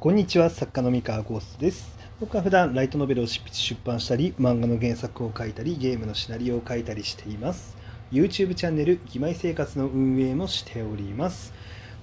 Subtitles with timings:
[0.00, 1.94] こんにちは作家の三河ゴーストです。
[2.20, 7.76] 僕は普段ライトノベルを執筆出版したり漫画の原作を書いたりゲームのシナリオを書いたりしています。
[8.10, 11.52] YouTube チャンネル「義妹生活」の運営もしております。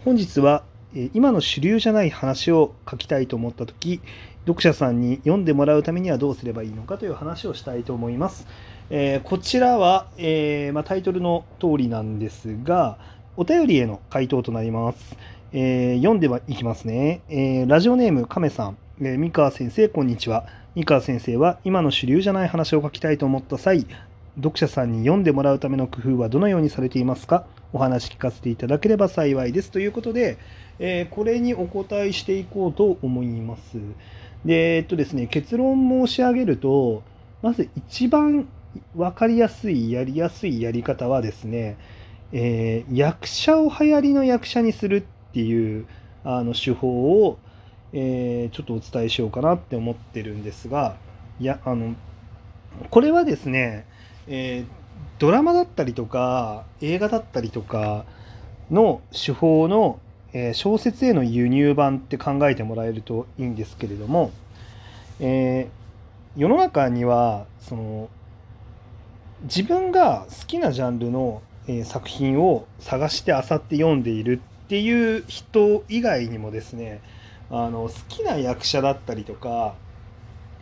[0.05, 0.63] 本日は
[1.15, 3.99] 今の主流じゃない話を書きたいと思った時
[4.45, 8.47] 読者さんに読んでもらうためにはどうすればいいのかという話をしたいと思います、
[8.91, 12.99] えー、こちらは、えー、まあ、タイトルの通りなんですが
[13.35, 15.17] お便りへの回答となります。
[15.53, 17.21] えー、読んではいきますね。
[17.29, 20.45] えー、ラジオネーム亀さん、えー、三河先生、こんにちは。
[20.75, 23.87] 三河先生は今の主流じゃない話を書きたいと思った際、
[24.35, 27.45] 読者さんに読んでもらうための工夫はどのようにされていますか？
[27.71, 29.71] お話聞かせていただければ幸いです。
[29.71, 30.37] ということで、
[30.79, 33.77] えー、これにお答えしていこうと思います。
[34.43, 37.03] で、えっとですね、結論申し上げると、
[37.41, 38.49] まず一番
[38.95, 41.77] 分かりやすい、やりやすいやり方はですね、
[42.33, 45.85] えー、役者を流行りの役者にするっていう
[46.23, 47.37] あの手法を、
[47.93, 50.97] えー、ちょっとお伝えしようかなって思ってるんですが
[51.39, 51.95] いやあの
[52.89, 53.85] これはですね、
[54.27, 54.65] えー、
[55.19, 58.05] ドラマだったりとか映画だったりとか
[58.71, 59.99] の手法の、
[60.33, 64.31] えー、小説への輸入版って考えてもらえるといいんですけれども、
[65.19, 68.09] えー、世の中にはその
[69.43, 77.01] 自分が好きなジャンルの、え、作品を探して漁って読んでいるっていう人以外にもですね
[77.49, 79.75] あの好きな役者だったりとか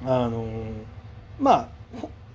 [0.03, 0.45] あの
[1.39, 1.67] まあ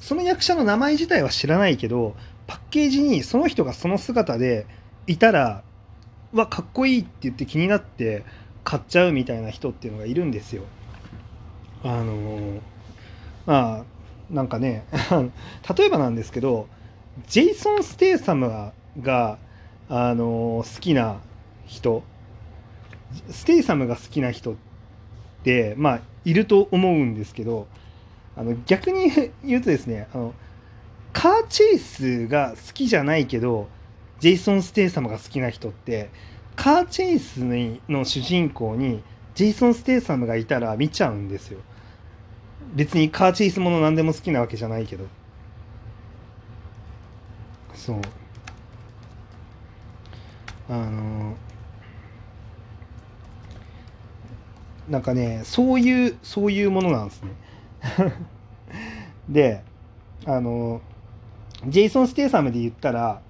[0.00, 2.16] その役者の名前自体は知らないけど
[2.48, 4.66] パッケージにその人がその姿で
[5.06, 5.62] いたら
[6.32, 8.24] わかっこいいって言って気になって
[8.64, 10.64] 買っちゃうみたいな人っていうのがいるんですよ。
[11.84, 12.60] あの
[13.46, 13.84] まあ
[14.28, 14.84] なんかね
[15.78, 16.66] 例えばなんですけど
[17.28, 19.38] ジェイソン・ステイサムが
[19.88, 21.20] あの好きな
[21.70, 22.02] 人。
[23.30, 24.54] ステイサムが好きな人っ
[25.42, 27.66] てまあいると思うんですけど
[28.36, 29.10] あの逆に
[29.44, 30.34] 言うとですねあの
[31.12, 33.68] カーチェイスが好きじゃないけど
[34.20, 36.10] ジェイソン・ステイサムが好きな人って
[36.54, 37.40] カーチェイス
[37.88, 39.02] の主人公に
[39.34, 41.60] ジェイソン・ステイサムがいたら見ちゃうんですよ。
[42.74, 45.06] 別にカーチェイスもの何でも好きなわけじゃないけど。
[47.74, 48.00] そう。
[50.68, 51.34] あの
[54.90, 57.30] なんかねそういうそういうものなんですね。
[59.30, 59.62] で
[60.26, 60.82] あの
[61.66, 63.22] ジェイソン・ステイサムで言ったら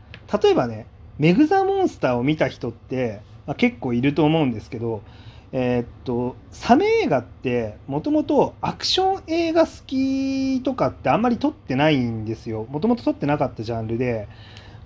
[0.42, 0.86] 例えばね
[1.18, 5.02] メグ・ザ・モンスターを見た人って、まあ、結構いると思うんですけど
[5.52, 12.66] えー、っとサメ映画ってもともとアクション映画好きとかってあんまり撮ってないんですよ。
[12.70, 14.28] もともと撮ってなかったジャンルで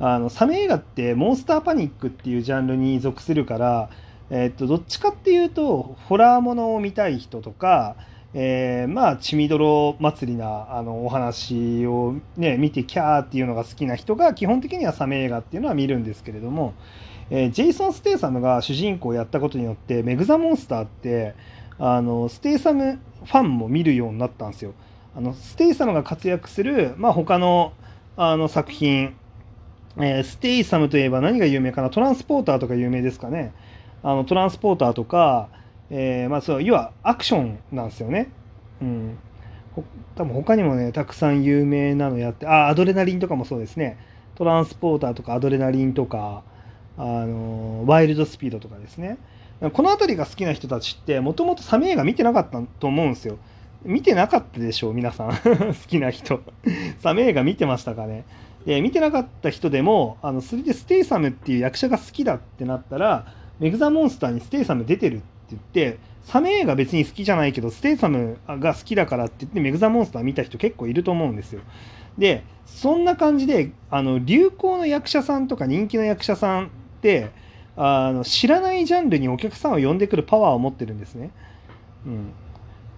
[0.01, 3.91] あのサメ映画ってモンスターパニックっていうジャンルに属するから
[4.31, 7.97] えっと、どっちかっていうと、ホラーものを見たい人とか、
[8.37, 16.75] えー、まあ、血みどろ祭りなあのお話を、ね、見てキャーっていうのが好きな人が基本的にはサメ映画っていうのは見るんですけれども、
[17.31, 21.35] えー、ジェイソン・ステイサムが主人公をやったことによってメグ・ザ・モンスターって
[21.79, 24.73] あのステイサムファンも見るようになったんですよ。
[25.17, 27.73] あのステイサムが活躍する、まあ、他の
[28.17, 29.15] あの作品、
[29.97, 31.91] えー、ステイサムといえば何が有名かな？
[31.91, 33.53] トランスポーターとか有名ですかね。
[34.05, 35.49] あのトランスポーターとか、
[35.91, 38.31] えー、まあそう要はアクションなんですよね。
[38.81, 39.19] うん。
[40.15, 43.99] 多分他にもね、たくさん有名なのやって、あ、アドレナリンとかもそうですね。
[44.37, 46.43] トランスポーターとかアドレナリンとか、
[46.97, 49.19] あのワイルドスピードとかですね。
[49.73, 53.39] この辺りが好きな人たちって、もともとサメ映画見てなかったと思うんですよ。
[53.85, 55.31] 見てなかったでしょう、皆さん。
[55.33, 55.35] 好
[55.89, 56.41] きな人。
[56.99, 58.25] サメ映画見てましたかね。
[58.67, 63.27] で、見てなかった人でも、あの、それでステイサムっていう役者が好きだってなったら、
[63.61, 71.61] メグザモンスターにステイサム出てるって言って、サメ映画別に好きじゃないけど、ステイサムが好きだからって言って、メグザモンスター見た人結構いると思うんですよ。
[72.19, 76.69] で、そんな感じで、あの、流行の役者さんとか人気の役者さんっ
[77.01, 77.31] て、
[77.77, 81.31] あの知らないジャンルにお客さんを呼んでくるパワーを持ってるんですね。
[82.07, 82.33] うん、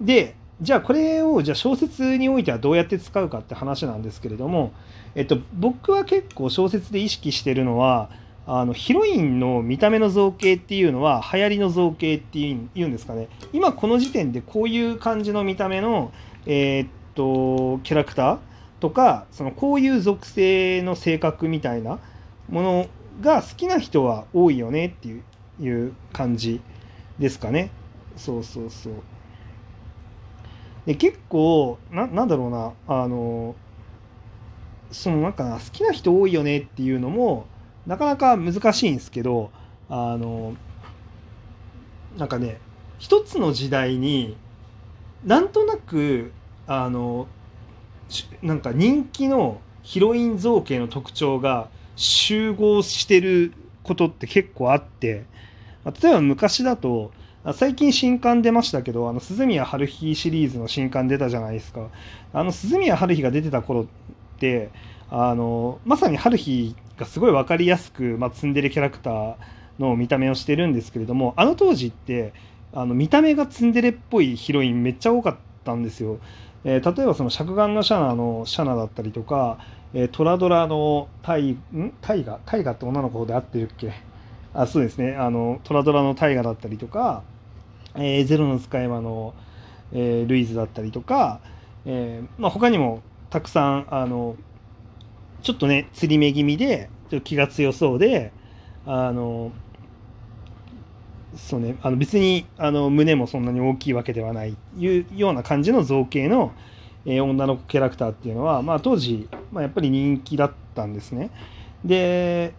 [0.01, 4.73] で、じゃあこれをじゃあ小説においてはどうやって使うかって話なんですけれども、
[5.15, 8.11] えっと、僕は結構小説で意識してるのは、
[8.49, 13.29] あのヒロインの見た目の造形っていうのは流行りの造形っていうんですかね。
[13.53, 16.13] 今この時点でこういう感じの見た目の、
[16.47, 18.39] えー、っとキャラクター
[18.79, 21.99] とかそのこういう属性の性格みたいな
[22.49, 22.87] もの
[23.21, 26.61] が好きな人は多いよねっていう感じ
[27.19, 27.71] ですかね。
[28.17, 28.93] そうそうそう。
[30.87, 32.73] で結構ななんだろうな。
[32.87, 33.57] あの
[34.93, 37.47] そのなんか好きな人多いよねっていうのも
[37.87, 39.51] なかなか難しいんですけど
[39.89, 40.55] あの
[42.17, 42.61] なんかね
[42.99, 44.37] 一つの時代に
[45.25, 46.33] なんとなく
[46.67, 47.29] あの
[48.43, 53.53] なんか人気のヒロイン造形の特徴が集合してる
[53.83, 55.25] ことって結構あって
[55.85, 57.13] 例えば昔だと
[57.55, 61.91] 最近新刊出ましたけどあの鈴宮春日シリーズの新刊出たじゃないですか。
[62.33, 63.87] あの鈴宮春日が出てた頃っ
[64.39, 64.71] て
[65.11, 69.35] あのまさに春日がすごい分かりやすく、まあ、ツンデレキャラクター
[69.79, 72.33] の見た目をしてるんですけれどもあの当時って
[72.73, 76.19] あの見た目がツンデレっぽいヒロインめっちゃ多かったんですよ。
[76.65, 79.59] えー、例えばその尺眼のシャナのシャナだったりとか、
[79.95, 81.93] えー、トラドラのタイん？
[82.01, 82.41] タイガ？
[82.45, 83.93] タイガって女の子で合ってるっけ？
[84.53, 85.15] あそうですね。
[85.15, 87.23] あのトラドラのタイガだったりとか、
[87.95, 89.35] えー、ゼロの使い魔の、
[89.93, 91.41] えー、ルイズだったりとか、
[91.85, 93.01] えーまあ、他にも
[93.31, 94.35] たくさんあの
[95.43, 98.33] ちょっとね釣り目気味でちょっと気が強そうで
[98.87, 99.53] あの
[101.37, 106.53] そうねあの別にあの胸もそんなに大きいわけではないいうような感じの造形の、
[107.05, 111.31] えー、女の子キャラクターっていうのは、まあ、当時、まあ、やっぱり人気だったんですね。
[111.85, 112.55] で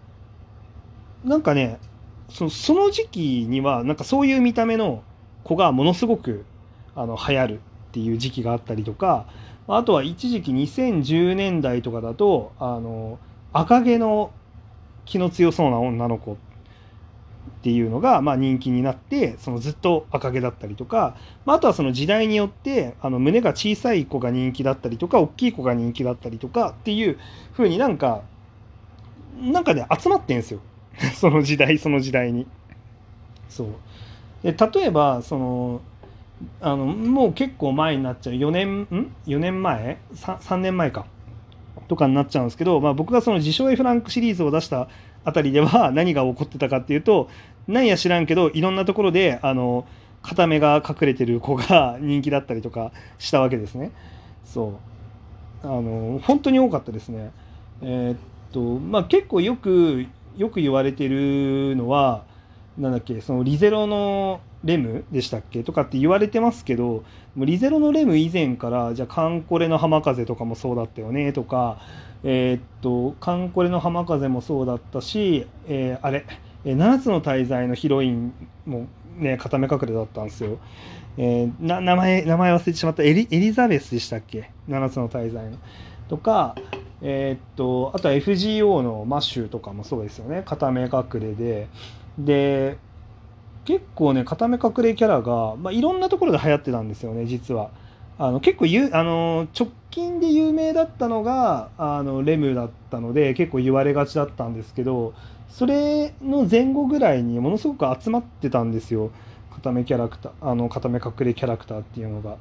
[1.24, 1.79] なんかね
[2.29, 5.03] そその時期にはなんかそういう見た目の
[5.44, 6.45] 子がものすごく
[6.95, 7.59] あの流行るっ
[7.91, 9.27] ていう時期があったりとか
[9.68, 13.19] あとは一時期2010年代とかだとあの
[13.54, 14.31] 赤毛の
[15.06, 16.36] 気の強そうな女の子っ
[17.64, 27.18] ていうのがまあ人気になってそのずっと赤毛だったりとか、まあ、あとはその時代によってあの胸が小さい子が人気だったりとか大きい子が人気だったりとかっていう
[27.54, 28.22] 風になんか
[29.42, 30.62] なんかね集まってんすよ
[31.16, 32.48] その時代その時代に。
[33.50, 33.68] そう
[34.44, 35.81] で例えばその
[36.62, 38.36] あのもう結構前になっちゃう。
[38.36, 41.06] 4年ん？4年前？3, 3年前か。
[41.88, 44.88] とかになっちゃうんですけど、まあ、僕がその自称 F ランクシリーズを出した
[45.24, 47.30] あたりでは 何が起こってたかっていうと
[47.68, 49.86] 何や知らんけどいろんなところであの
[50.22, 53.92] 片目が隠れてる子が 人気だったりとかしたわけですね。
[54.44, 54.74] そ
[55.63, 55.68] う。
[55.68, 57.31] あの本当に多かったですね。
[57.81, 58.18] えー、っ
[58.51, 60.06] とまあ結構よく
[60.38, 62.24] よく言われてるのは
[62.77, 65.63] なんだっけそのリゼロのレムでしたっけ？
[65.63, 67.03] とかって言われてますけど
[67.35, 71.33] もうリゼロのレム以前からじゃあカンコレの浜風とかもそうだったよね？
[71.33, 71.79] とか
[72.24, 76.25] えー、っとカンコレの浜風もそうだったし、えー、あれ
[76.65, 78.33] 7つの大罪のヒロイン
[78.65, 78.88] も
[79.18, 80.59] ね片目隠れだったんですよ。
[81.18, 85.57] えー、な名前名前忘れてしまったエリエリザベスでしたっけ？7つの大罪の。
[86.09, 86.56] とか、
[87.01, 91.68] え、っとあとは FGO のマッシュとかもそうですよね片目隠れで。
[92.18, 92.78] で
[93.66, 97.69] 結構ね片目隠れキャラが、まあ、いろんなところで流行ってたんですよね実は。
[98.19, 105.14] あの結構ゆあの直近で有名だったのがあのレムだったので結構言われがちだったんですけど
[105.50, 109.12] それの前後ぐらいにものすごく集まってたんですよ
[109.54, 112.38] 片目キャラクターあの片目隠れキャラクターっていうのが。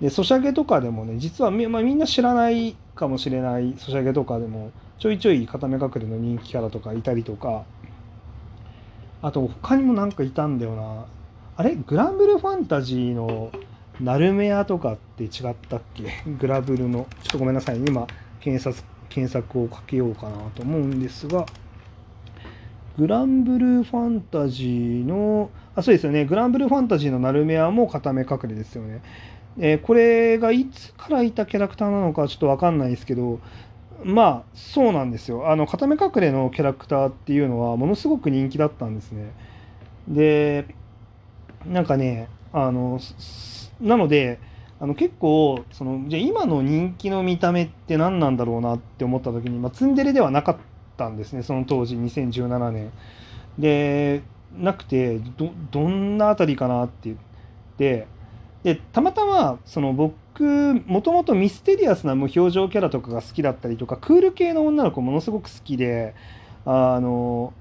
[0.00, 7.64] でソシャゲとかでもね実はみ,、まあ、みんな知らないかもしれないソシャゲとかでもちょいちょい片目隠れの人気キャラとかいたりとか
[9.22, 11.06] あと他にもなんかいたんだよな。
[11.56, 11.74] あれ？
[11.74, 13.50] グランブルファンタジーの
[14.00, 15.30] ナルメアとかって違っ
[15.68, 16.12] たっけ？
[16.38, 17.06] グラブルの。
[17.22, 18.06] ちょっとごめんなさい、今
[18.40, 21.46] 検索検索をかけようかなと思うんですが。
[22.98, 26.24] グランブルファンタジーのあそうですよね。
[26.24, 29.02] グランブルファンタジーのナルメアも片目隠れですよね。
[29.58, 33.40] えー、これがいつからいたキャラクターなのかちょっと分かんないですけど
[34.04, 35.50] まあそうなんですよ。
[35.50, 39.32] あの片目隠れのキャラクターっていうのはものすごく人気だったんですね。
[40.08, 40.66] で
[41.66, 43.00] なんかねあの
[43.80, 44.38] なので
[44.78, 50.56] あの結構そのじゃ今の人気の見た目って何なんだろうなって思った時に、まあ、ツンデレではなかっ
[50.96, 52.92] たんですねその当時2017年
[53.58, 54.22] で
[54.54, 55.20] なくて
[55.70, 57.16] どんなあたりかなって言っ
[57.78, 58.06] て
[58.66, 60.42] でたまたまその僕
[60.86, 66.16] もともとミステリアスな無表情キャラとかが好きだったりとかクール系の女の子ものすごく好きで
[66.64, 67.52] あの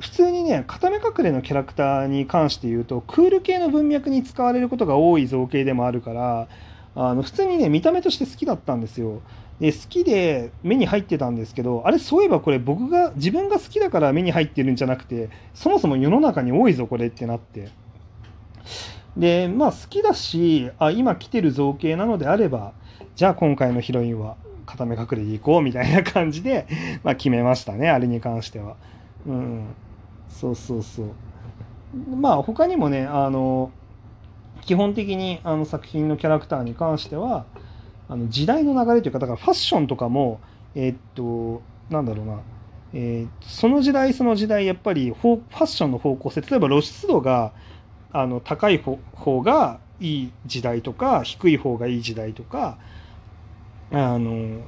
[0.00, 6.48] 普通にね片目隠れのキャラクターに関して言うとクール系の文脈に使われることが多い造形でもあるから
[6.96, 9.22] あの普通にね見た目として好きだったんですよ。
[9.60, 17.68] で好きで目に入ってたんですけどあれそういえばこれ僕が自分が好きだから目に入ってるんじゃなくてそもそも世の中に多いぞこれってなって
[19.16, 22.72] でまあ好きだしあ今来てる造形なのであれば
[23.14, 26.66] じゃあ今回のヒロインは片目隠れでいこうみたいな感じで、
[27.02, 28.76] まあ、決めましたねあれに関しては。
[29.26, 29.66] うん、
[30.28, 31.06] そうそうそう。
[32.16, 33.70] まあ他にもねあの
[34.62, 37.46] 基本的にあの作品のキャラクターに関しては
[38.08, 40.40] あの時代の流れというかだからファッションとかも
[40.74, 42.40] えー、っとなんだろうな、
[42.92, 47.52] えー、その時代その時代やっぱりファッションの方向性例えば露出度が
[48.12, 52.78] あの高い方がいい時代とか低い方がいい時代とか
[53.92, 54.60] あの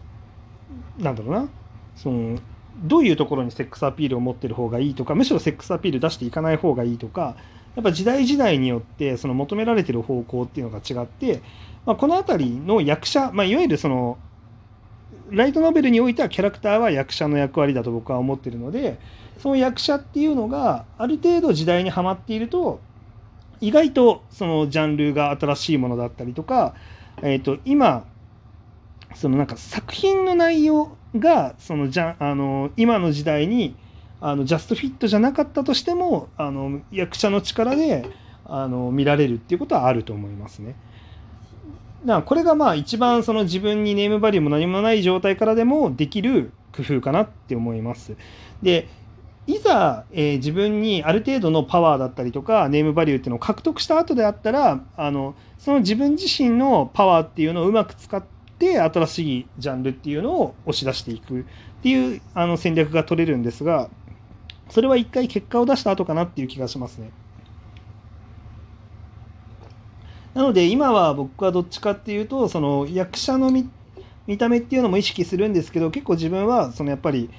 [0.98, 1.48] なんだろうな。
[1.96, 2.38] その
[2.84, 7.34] どういうところにセックスアピールを持ってる方がいいとかむしろセックスアピール出していかない方がいいとか
[7.74, 11.42] やっぱ時代時代によってその求められてる方向っていうのが違って、
[11.84, 14.18] まあ、この辺りの役者、まあ、いわゆるその
[15.30, 18.98] ライトノベルにおいてはキャラクターは役者の役割だと僕は思ってるので
[19.38, 22.80] その役者っていうのがある程度時代にはまっていると
[23.60, 26.74] 意外とそのジャンルが新しいものだったりとか、
[27.22, 28.04] えー、と今
[29.14, 33.76] そのなんか作品の内容がそのじゃあの今の時代に
[34.20, 38.08] あのジャストフィットじゃなかったとしてもあの役者の力で
[38.44, 40.74] あの見られるっていうことはあると思いますね。
[42.04, 48.16] だからこれがまあ一番その自分にネームバリューも何もない状態からでもできる工夫かなって思います。
[48.62, 48.88] で
[49.48, 58.22] いざ、えー、自分にある程度のパワーだったりとかネームバリューっていうのを獲得した後であったらあのその自分自身のパワーっていうのをうまく使っ
[58.58, 61.44] て新しいジャンルっていうのを押し出していくっ
[61.82, 63.88] ていうあの戦略が取れるんですが
[64.68, 67.10] それは一回結果を出した後かなっていう気がしますね。
[70.34, 73.66] なので今は僕はどっちかっていうとその役者の見
[74.36, 77.30] た目っていうのも意識するんですけど結構自分はそのやっぱり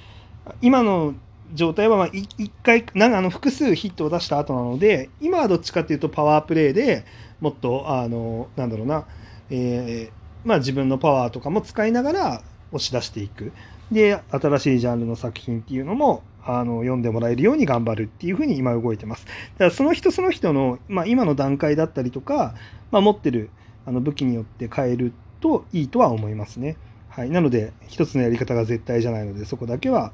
[0.64, 1.14] 今の
[1.54, 7.06] 状態はまあ1回なんあの複数ヒットを出した後なので今はどっちかっていうとパワープレイで
[7.42, 9.06] もっとあのなんだろうな、
[9.50, 13.52] えー、まあ、自分のパワーとかも使いながら押し出していく
[13.92, 19.26] で新しいジャンルの作品っていうのもあの読んでもらえるように頑張るっていうふうに今動いてます。
[19.26, 22.56] だからその人その人の、まあ、今の段階だったりとか、
[22.92, 23.50] まあ、持ってる
[23.86, 26.78] あの武器によって変えるといいとは思いますね。
[27.10, 30.14] はい、なので一つのやり方が絶対じゃないのでそこだけは、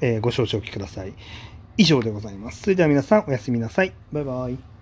[0.00, 1.12] えー、ご承知おきください。
[1.76, 2.62] 以上でございます。
[2.62, 3.92] それでは皆さんおやすみなさい。
[4.12, 4.73] バイバイ。